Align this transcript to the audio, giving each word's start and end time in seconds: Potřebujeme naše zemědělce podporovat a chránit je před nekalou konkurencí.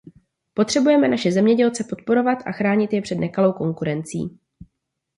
Potřebujeme 0.53 1.07
naše 1.07 1.31
zemědělce 1.31 1.83
podporovat 1.89 2.37
a 2.45 2.51
chránit 2.51 2.93
je 2.93 3.01
před 3.01 3.15
nekalou 3.15 3.53
konkurencí. 3.53 4.39